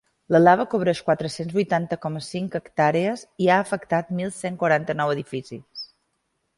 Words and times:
La 0.35 0.39
lava 0.43 0.63
cobreix 0.69 1.01
quatre-cents 1.09 1.53
vuitanta 1.57 1.99
coma 2.07 2.23
cinc 2.29 2.59
hectàrees 2.61 3.27
i 3.47 3.53
ha 3.53 3.61
afectat 3.67 4.13
mil 4.19 4.35
cent 4.43 4.61
quaranta-nou 4.65 5.19
edificis. 5.19 5.91